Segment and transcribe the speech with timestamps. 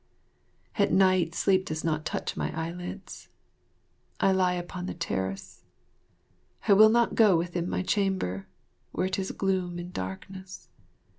[0.79, 3.29] At night sleep does not touch my eyelids.
[4.19, 5.63] I lie upon the terrace.
[6.67, 8.47] I will not go within my chamber,
[8.93, 10.69] where 'tis gloom and darkness.